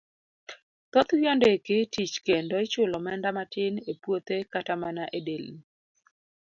[0.91, 5.59] Thoth gi ondiki tich kendo ichulo omenda matin e puothe kata mana e delni.